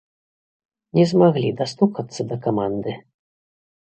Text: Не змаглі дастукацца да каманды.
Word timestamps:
Не 0.99 1.03
змаглі 1.11 1.49
дастукацца 1.61 2.21
да 2.33 2.41
каманды. 2.47 2.91